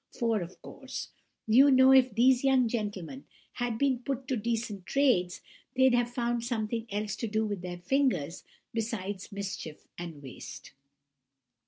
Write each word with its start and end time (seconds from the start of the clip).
For, 0.09 0.41
of 0.41 0.59
course, 0.63 1.09
you 1.45 1.69
know 1.69 1.91
if 1.91 2.15
these 2.15 2.43
young 2.43 2.67
gentlemen 2.67 3.25
had 3.53 3.77
been 3.77 3.99
put 3.99 4.27
to 4.29 4.35
decent 4.35 4.87
trades, 4.87 5.41
they'd 5.75 5.93
have 5.93 6.09
found 6.11 6.43
something 6.43 6.87
else 6.89 7.15
to 7.17 7.27
do 7.27 7.45
with 7.45 7.61
their 7.61 7.77
fingers 7.77 8.43
besides 8.73 9.31
mischief 9.31 9.85
and 9.99 10.23
waste. 10.23 10.71